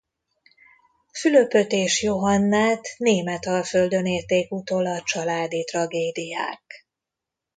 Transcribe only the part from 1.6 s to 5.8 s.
és Johannát Németalföldön érték utol a családi